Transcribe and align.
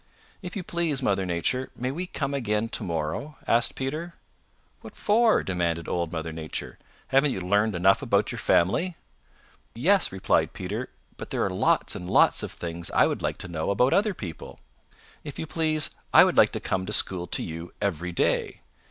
"If 0.41 0.55
you 0.55 0.63
please, 0.63 1.03
Mother 1.03 1.27
Nature, 1.27 1.69
may 1.75 1.91
we 1.91 2.07
come 2.07 2.33
again 2.33 2.69
to 2.69 2.83
morrow?" 2.83 3.37
asked 3.45 3.75
Peter. 3.75 4.15
"What 4.79 4.95
for?" 4.95 5.43
demanded 5.43 5.87
Old 5.87 6.11
Mother 6.11 6.31
Nature. 6.33 6.79
"Haven't 7.09 7.33
you 7.33 7.39
learned 7.39 7.75
enough 7.75 8.01
about 8.01 8.31
your 8.31 8.39
family?" 8.39 8.95
"Yes," 9.75 10.11
replied 10.11 10.53
Peter, 10.53 10.89
"but 11.17 11.29
there 11.29 11.45
are 11.45 11.51
lots 11.53 11.93
and 11.95 12.09
lots 12.09 12.41
of 12.41 12.51
things 12.51 12.89
I 12.89 13.05
would 13.05 13.21
like 13.21 13.37
to 13.45 13.47
know 13.47 13.69
about 13.69 13.93
other 13.93 14.15
people. 14.15 14.59
If 15.23 15.37
you 15.37 15.45
please, 15.45 15.91
I 16.11 16.23
would 16.23 16.35
like 16.35 16.51
to 16.53 16.59
come 16.59 16.87
to 16.87 16.93
school 16.93 17.27
to 17.27 17.43
you 17.43 17.71
every 17.79 18.11
day. 18.11 18.61